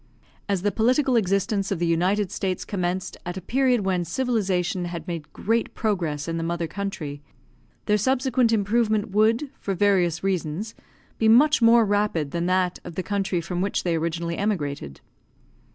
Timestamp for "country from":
13.03-13.61